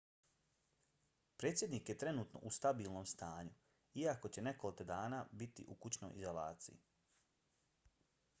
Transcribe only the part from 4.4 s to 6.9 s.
nekoliko dana biti u kućnoj izolaciji